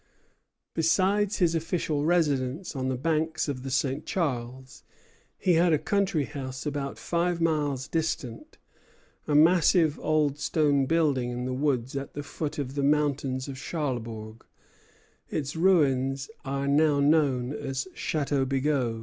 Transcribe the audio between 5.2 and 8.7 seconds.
he had a country house about five miles distant,